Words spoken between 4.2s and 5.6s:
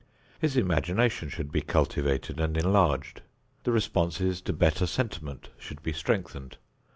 to better sentiment